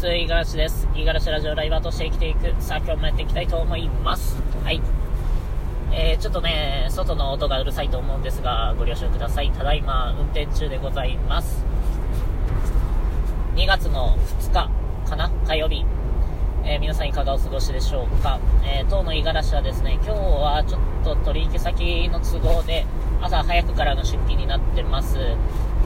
[0.00, 0.88] 五十嵐です。
[0.94, 2.54] 五十嵐ラジオライバーとして生きていく。
[2.58, 4.42] さあ、今日もやっていきたいと思います。
[4.64, 4.80] はい。
[5.92, 9.50] えー、ちょっとね、外の音がうるさいと思うんですが、ご了承ください。
[9.50, 11.66] ただいま、運転中でございます。
[13.56, 14.70] 2月の2日
[15.10, 15.30] かな？
[15.46, 15.84] 火曜日。
[16.64, 18.40] えー、皆さんいかがお過ごしでしょうか？
[18.64, 22.86] えー、当の五十嵐はですね、今日はちょっと取引先の都合で、
[23.20, 25.18] 朝早くからの出勤になってます。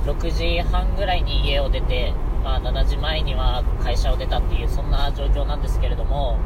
[0.06, 2.12] 6時半ぐらいに家を出て、
[2.44, 6.38] まあ、7時前には会社を出たっていう、そんな状況なんですけれども、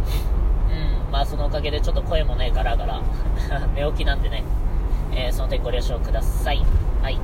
[0.71, 3.03] うん、まあ、そのおかげでちょっと声もね、ガラガラ。
[3.75, 4.45] 寝起きなんでね、
[5.13, 6.65] えー、その点ご了承ください。
[7.03, 7.19] はい。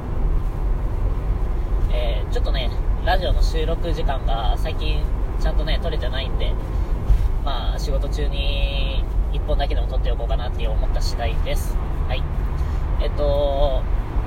[1.93, 2.69] えー、ちょっとね、
[3.05, 5.01] ラジオの収録時間が最近
[5.39, 6.53] ちゃんとね、撮れてないんで、
[7.45, 11.77] まあ、仕事中に1本だけでも撮っておこうかなって思った次第です。
[12.09, 12.23] はい。
[13.01, 13.83] えっと、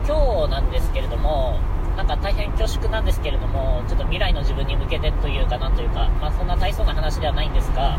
[0.07, 1.59] 今日なんですけれども、
[1.97, 7.97] なんか大変恐縮なんですけれども、ちょっと未来の自分に向けてというかなんというか、まあそんな大層な話ではないんですが、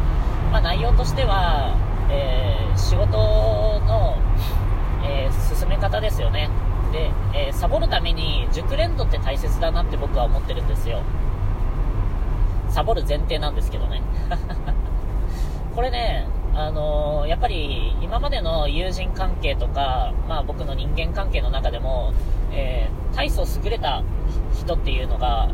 [0.53, 1.77] まあ内容としては、
[2.09, 4.17] えー、仕事の、
[5.05, 6.49] えー、進め方ですよね。
[6.93, 11.03] で、えー、サボるために熟練度って大切だなって僕は思ってるんですよ。
[12.71, 14.01] サボる前提なんですけどね。
[15.75, 22.13] これね、あの、やっぱり今までの友人関係とか、まあ僕の人間関係の中でも、
[22.51, 24.03] えー、大層優れた
[24.55, 25.51] 人っていうのが、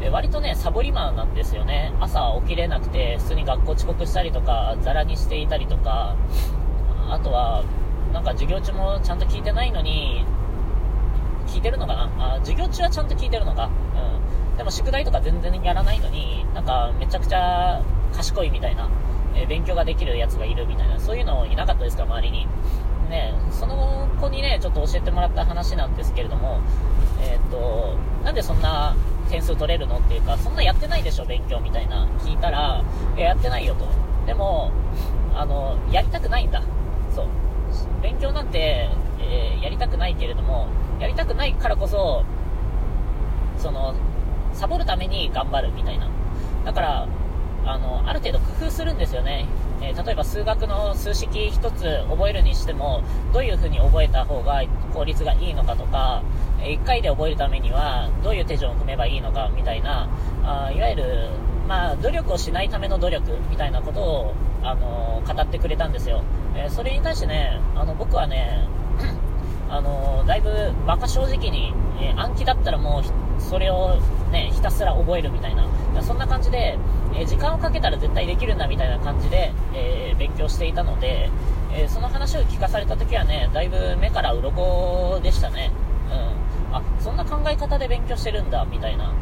[0.00, 1.92] えー、割とね、サボりマンなんですよね。
[2.00, 6.16] 朝起きれなくて、普通に学校遅刻したりとか、ザラにしていたりとか、
[7.10, 7.62] あとは、
[8.12, 10.24] なんか授業中もちゃんと聞いてないのに、
[11.46, 12.10] 聞いてるのかな？
[12.34, 13.70] あ授業中はちゃんと聞いてるのか？
[14.50, 14.56] うん。
[14.56, 17.82] でも宿題とか全然やらないのに、なんかめちゃくちゃ
[18.14, 18.88] 賢いみたいな、
[19.34, 22.46] え、勉強ができるやつがいるみたいな、そういうのいなかったですか、周りに。
[23.08, 26.60] ね、その子にね、ちょっと教えてもらった話なんですけれども、
[27.22, 28.94] えっ、ー、と、なんでそんな
[29.30, 32.82] 点数取れるのっていうか、そんなやってないでしょ、勉強みたいな、聞いたら、
[33.16, 33.86] えやってないよと。
[34.26, 34.70] でも、
[35.34, 36.62] あの、やりたくないんだ。
[37.14, 37.26] そう。
[38.02, 38.90] 勉強なんて、
[39.20, 40.66] えー、やりたくないけれども、
[41.00, 42.24] やりたくないからこそ、
[43.56, 43.94] その、
[44.52, 46.08] サボるために頑張るみたいな。
[46.64, 47.06] だから、
[47.68, 49.46] あの、ある程度工夫するんですよね。
[49.80, 53.02] えー、例えば数学の数式1つ覚えるにしても、
[53.32, 54.62] どういう風に覚えた方が
[54.94, 56.22] 効率がいいのかとか、
[56.60, 60.08] え1回で覚えるためにはどういう手順を踏めばいいのかみたいな、
[60.44, 61.28] あいわゆる、
[61.68, 66.22] まあ、努力をしないための努力みたいなことを、あの語ってくれたんですよ。
[66.56, 68.66] えー、それに対してね、あの僕はね、
[69.70, 70.50] あのだいぶ
[70.84, 74.00] 馬鹿正直に、えー、暗記だったらもうそれを
[74.32, 75.68] ね、ひたすら覚えるみたいな、
[76.02, 76.78] そんな感じで、
[77.14, 81.30] え、時間をかけたら絶対できるんだみたいな感じで、えー、勉強していたので、
[81.72, 85.70] えー、その話を聞かされた時はね、だいぶ目から鱗でしたね。
[86.70, 86.76] うん。
[86.76, 89.12] あ、そんな考え方で勉強してるんだ、みたいな。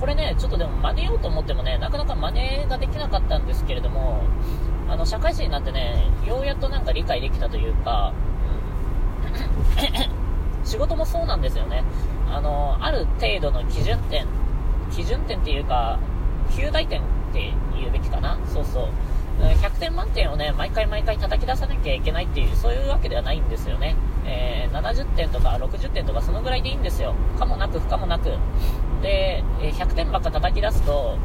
[0.00, 4.22] これね、ちょっとでも真似ようと思ってもね、なかなか真似ができなかったんですけれども、
[4.88, 8.12] あの、社会人になってね、ようやっとなんか理解できたというか、
[10.60, 11.84] うん、 仕事もそうなんですよね。
[12.32, 14.26] あの、ある程度の基準点、
[14.90, 15.98] 基準点っていうか、
[16.50, 18.88] 9大点って言うべきかなそうそう。
[19.40, 23.96] 100点満点をね、毎回毎回叩き出さなきゃいけないっていう、そういうわけではないんですよね。
[24.26, 27.14] えー、70点とか60点とかそのぐらいでいいんですよ。
[27.38, 28.30] かもなく不可もなく。
[29.02, 31.16] で、100点ばっか叩き出すと、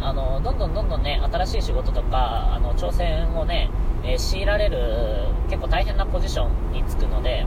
[0.00, 3.70] あの、どんどんどんどんね、新しい仕事とか、あの、挑戦をね、
[4.02, 7.44] えー、強いられる、結構大変なポジションにつくので、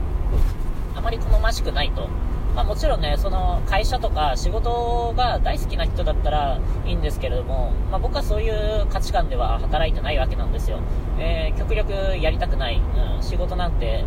[0.94, 2.08] あまり好ましくないと。
[2.54, 10.78] まあ、もちろんね、その会社とか仕事が大好きな人だったらいいんですけれども、まあ、僕はそういう価値観では働いてないわけなんですよ。
[11.18, 12.80] えー、極力やりたくない、
[13.16, 14.04] うん、仕事なんて、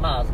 [0.00, 0.24] まあ、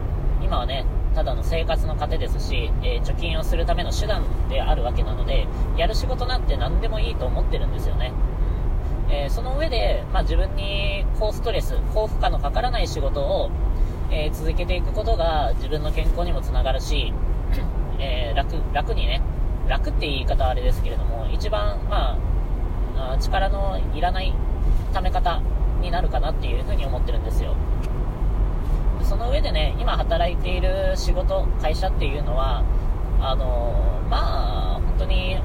[0.41, 0.85] 今はね、
[1.17, 8.13] ただの生活の糧ですし、えー、貯金をするための手段であるわけなので、やる仕事なんて何でもいいと思ってるんですよね。
[9.11, 13.51] えー、その上で、まあ、自分に高ストレス、高負荷のかからない仕事を、
[14.13, 17.13] えー、続けていくことが自分の健康にもつながるし、
[17.99, 19.21] えー、楽、楽にね、
[19.69, 22.17] 楽って言い方はあれですけれども、一番、ま
[22.97, 24.35] あ、力のいらない
[24.93, 25.41] 貯め方
[25.81, 27.55] になるかなっていうふうに思ってるんですよ。
[29.03, 32.63] その上でね、今働いている仕事、会社っていうのは、
[33.21, 35.39] あのー、まあ、本当に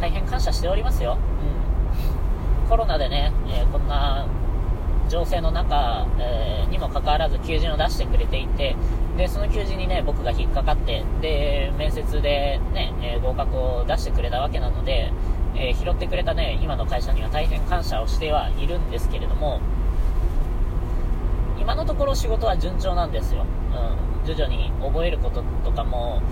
[0.00, 1.18] 大変感謝しておりますよ。
[2.62, 2.68] うん。
[2.68, 4.26] コロナでね、えー、こんな
[5.08, 8.76] 情勢の中、えー、にもかかわらず求人を出してくれていて、
[9.20, 15.12] で、その求人にね、僕が引っかかって、で、面接でね、えー、合格を出してくれたわけなので、
[15.54, 19.60] えー、拾ってくれたね、今の会社には大変感謝をしてはいるんですけれども、
[21.60, 23.44] 今のところ仕事は順調なんですよ。
[23.44, 24.26] うん。
[24.26, 26.22] 徐々に覚えることとかも、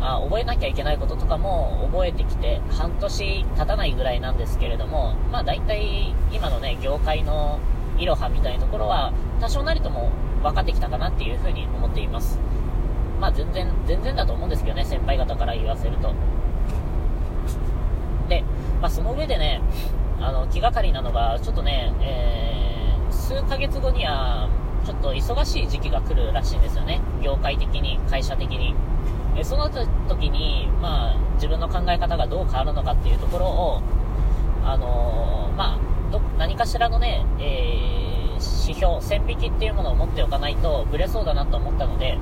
[0.00, 7.60] あ覚えなきゃいけないこととかも覚えてきて半年経たないぐらいなんですけれども、まあ大体今のね、業界の
[7.98, 10.10] いろはみたいなところは多少なりとも
[10.42, 12.38] 分かってきたかなっていうふうに思っています。
[13.20, 16.12] まあ全然、全然だと思うんですけどね、先輩方から言わせると。
[18.28, 18.44] で、
[18.80, 19.60] まあその上でね、
[20.20, 24.48] あの、気がかりなのが、ちょっとね、えー、数ヶ月後には、
[24.84, 27.00] ちょっと忙しい時期が来るらしいんですよね。
[27.22, 28.74] 業界的に、会社的に。
[29.36, 33.82] えその時に、まあ、自分の考え方がどう変わるのかっていうところを、
[34.64, 35.78] あのー、まあ、
[36.14, 42.18] ど何かしらのね、えー、指標、線引きっていうものを持っておかないと、ブレそうだなと思ったので、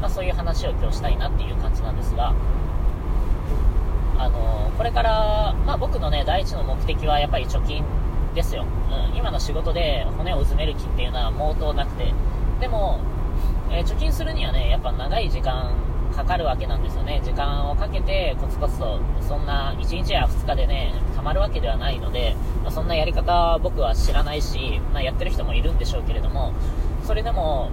[0.00, 2.34] まあ、そういう話を今日したいなっていう感じなんですが、
[4.18, 7.84] あのー、これから、まあ、僕のね、第一の目的はやっぱり貯金
[8.34, 8.64] ですよ。
[9.10, 12.12] うん、今の仕事で骨をうずめる気っていうのは毛頭なくて、
[12.60, 13.00] でも、
[13.70, 15.72] えー、貯金するにはね、やっぱ長い時間
[16.14, 17.20] かかるわけなんですよね。
[17.24, 20.92] 時間をかけてコツコツと、そんな1日や2日でね、
[21.22, 26.52] 溜まるわけではないので、まあ、そんなやり方僕は知らないし、まあ、やってる人もいるんでしょうけれども、
[27.04, 27.70] それでも、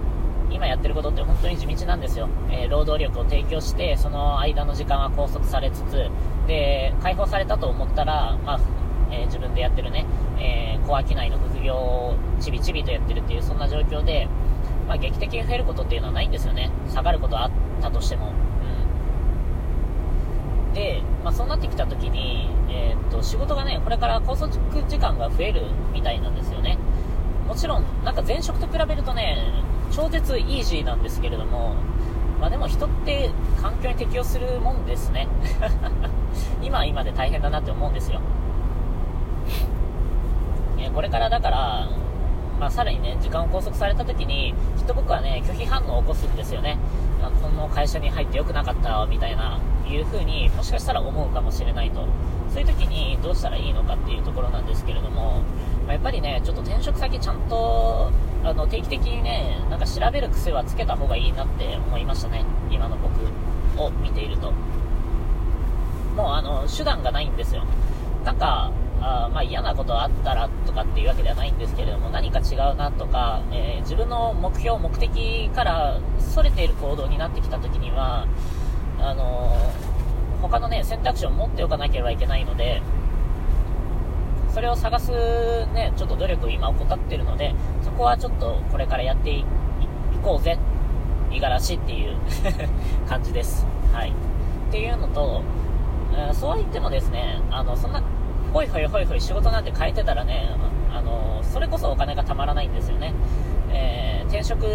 [0.52, 2.28] 今やってることって本当に地道なんですよ。
[2.50, 6.10] えー、労働力を提供して、その間の時間は拘束されつつ、
[6.46, 8.60] で、解放されたと思ったら、まあ、
[9.12, 10.06] えー、自分でやってるね、
[10.38, 14.28] えー、小商いの副業をちびちびとやってるっていう、そんな状況で、
[14.88, 16.70] まあ、劇的に増えることっていうのはないんですよね。
[16.88, 17.50] 下がることはあっ
[17.80, 18.32] たとしても。
[20.66, 20.72] うん。
[20.74, 24.52] で、まあ、そうなってきた時に、えー、っと、仕事がね、これから拘束
[24.88, 25.62] 時間が増える
[25.92, 26.78] みたいなんですよね。
[27.46, 29.36] もちろん、なんか前職と比べるとね、
[29.90, 31.74] 超絶イージーなんですけれども、
[32.40, 33.30] まあでも人って
[33.60, 35.28] 環境に適応するもんですね。
[36.62, 38.20] 今は今で大変だなって思うんですよ。
[40.94, 41.88] これからだから、
[42.58, 46.78] まあ、さらにね、時間を拘束された時に、きっと僕はね、拒否反応を起こすんですよね。
[47.42, 52.06] この会社に入ってよくなかったみたいな、いう風にもしかしたら思うかもしれないと。
[52.52, 55.42] そういう時にどうしたらいいのかっていうところなんですけれども、
[55.84, 58.10] まあ、やっぱりね、ちょっと転職先ちゃんと、
[58.44, 62.44] あの、定期的にね、なんか調べる癖はつけた方がいいなって思いましたね。
[62.70, 64.52] 今の僕を見ていると。
[66.16, 67.64] もうあの、手段がないんですよ。
[68.24, 78.26] なんか、あまあ、嫌なことあったらとかっていうわけではないんですけれども、何か違うなとか、えー、自分の目標、目的から逸れている行動になってきた時には、
[78.98, 79.89] あのー、
[80.40, 82.82] 他のね、選択肢を持っておかなければいけないので、
[84.52, 85.12] それを探す
[85.72, 89.44] ね、ちょっと努力を今怠ってるので、そこはちょっとこれからやってい
[90.22, 90.58] こうぜ、
[91.30, 92.16] 五十嵐っていう
[93.08, 93.66] 感じです。
[93.92, 94.10] はい。
[94.10, 94.12] っ
[94.70, 95.42] ていうのと、
[96.12, 98.02] えー、そうは言ってもですね、あの、そんな
[98.52, 100.50] ほいほいほいほい仕事なんて変えてたらね、
[100.92, 103.14] あの、それこそお金がたまらないんですよね。
[103.72, 104.66] えー、転職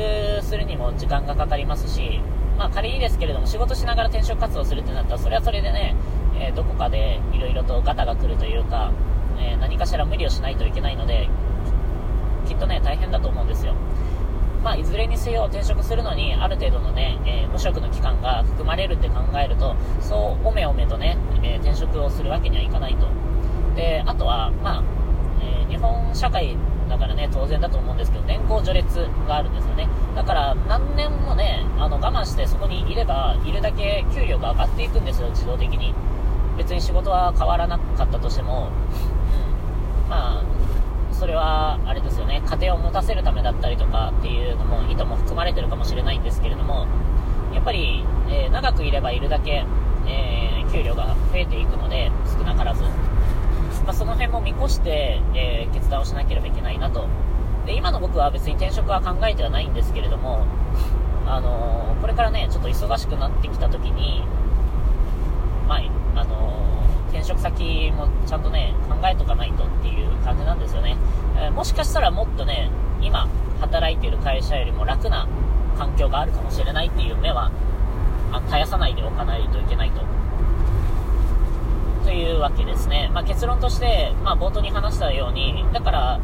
[0.42, 2.22] するにも時間がかかりますし、
[2.58, 5.96] まあ仮にですけれども仕事しながら転職活動するってなったら、それはそれでね、
[6.38, 8.92] えー、どこかで色々とガタが来るというか、
[9.38, 11.30] えー、何かしら無理をしないといけないので、
[12.48, 13.74] きっとね、大変だと思うんですよ。
[14.64, 23.08] まあ、いずれにせよ転職するのにある程度のね、えー、無職の期間が含まれるって考えると、そうおめおめとね、え、転職をするわけにはいかないと。
[23.76, 24.84] で、あとは、まあ、
[25.42, 26.58] え、日本社会
[26.90, 28.96] だからね、当然だと思うんですけど、年功序列
[29.28, 29.88] があるんですよね。
[30.16, 35.94] だから、何年もね、あの、我慢してそこにいれば、いるだけ給料が上がっていくんですよ、自動的に。
[36.58, 38.70] 別に仕事は変わらなかったとしても、
[40.04, 40.10] うん。
[40.10, 40.44] まあ、
[41.12, 46.86] それは、あれですよね、家庭を持たせるためだったりとかっていうのも、意図も含まれてるかもしれないんですけれども、
[47.54, 49.66] やっぱり、えー、長くいればいるだけ、
[50.08, 52.84] えー、給料が増えていくので、少なからず。
[53.86, 57.08] まあ、その辺も見越して、えー、決断をしなければいけないなと。
[57.66, 60.46] で、今の僕は別に転職は考えてはないんですけれども、
[61.28, 64.24] あのー、これからね、ちょっと忙しくなってきた時に、
[65.68, 65.82] まあ、
[66.16, 70.98] あのー、転職先もちゃんとね、考えとかないとっていう感じなんですよね。
[71.38, 73.28] え、もしかしたらもっとね、今、
[73.60, 75.28] 働いてる会社よりも楽な
[75.78, 77.52] 環境があるかもしれないっていう目は、
[78.32, 80.02] あ絶やさないでおかないといけないと
[82.46, 83.10] わけですね。
[83.14, 86.20] まあ、結論として、まあ、冒頭に話したように、だから、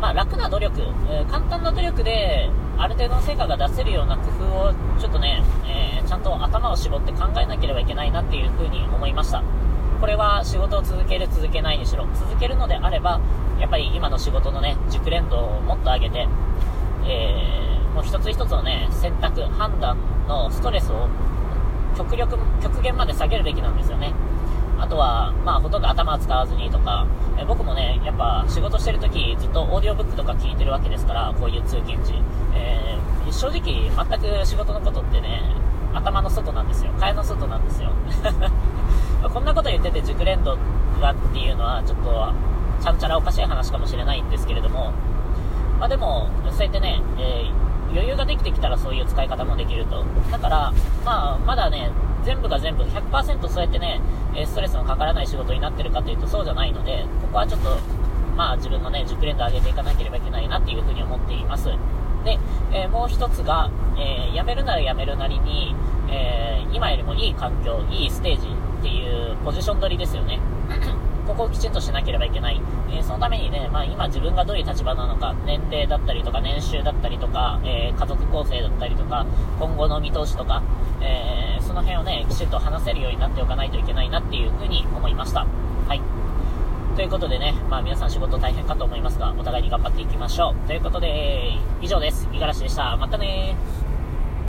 [0.00, 0.80] まあ、楽な努力、
[1.10, 9.42] えー、簡単な努力で、ある程度の成果が出せるような工夫を、ちょっとね、えー、ちゃんと頭を絞って考えなければいけないなっていうふうに思いました。
[10.00, 13.20] これは仕事を続ける、続けないにしろ、続けるのであれば、
[13.60, 16.26] やっぱり今の仕事のね、熟練度をもっと上げて、
[17.06, 19.96] えー、もう一つ一つのね、選択、判断
[20.26, 21.08] のストレスを
[21.96, 24.12] 極力、極限まで下げるべきなんですよね。
[24.82, 27.06] あとは、まあ、ほとんど頭使わずにとか、
[27.38, 32.14] え僕もね、やっぱ仕事してる時ずっとオーディオブックとか聞いてるわけですから、こういう通勤時。
[32.52, 35.40] えー、正直、全く仕事のことってね、
[35.94, 36.90] 頭の外なんですよ。
[36.98, 37.90] 替えの外なんですよ。
[39.32, 40.58] こんなこと言ってて熟練度
[41.00, 42.32] がっていうのは、ちょっと、
[42.82, 44.90] ちゃんちゃらおかしい話かもしれないんですけれども、
[45.78, 50.04] まあでも、そうやってね、えー、余裕ができてきたらそういう使い方もできると。
[50.32, 50.72] だから、
[51.04, 51.92] まあ、まだね、
[52.24, 54.00] 全部が全部100%そうやってね、
[54.34, 57.78] えストレスのかからない仕事になってるかというとそうじゃないので、ここはちょっと、
[58.36, 61.68] まあ自分のね、熟練度上げていかなければいけないなっていうふうに思っています。
[62.24, 62.38] で、
[62.72, 65.74] えー、もう一つが、えー、辞めるなら辞めるなりに、
[66.08, 70.40] えー、今よりもいい環境、いいステージっていうポジション取りですよね。
[71.26, 72.60] ここをきちんとしなければいけない。
[72.90, 79.26] えー、そのためにね、まあ、今自分がどういう立場なのか、年齢だったりとか、年収だったりとか、えー、家族構成だったりとか、
[79.58, 80.62] 今後の見通しとか、
[81.00, 85.46] えー、その辺をね、きちんと話せるようになっておかないといけないなっていうふうに思いました。
[85.88, 86.00] はい。
[86.96, 90.66] ということでね、まあ皆さん仕事大変かと思いますが、お互いに頑張っていきましょう。
[90.66, 92.28] ということで、以上です。
[92.30, 92.96] 五十嵐でした。
[92.96, 93.56] またね